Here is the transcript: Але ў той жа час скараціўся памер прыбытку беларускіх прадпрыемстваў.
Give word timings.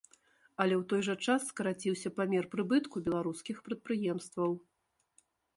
Але 0.63 0.73
ў 0.81 0.83
той 0.93 1.01
жа 1.07 1.15
час 1.25 1.41
скараціўся 1.51 2.13
памер 2.21 2.49
прыбытку 2.55 3.05
беларускіх 3.09 3.57
прадпрыемстваў. 3.69 4.51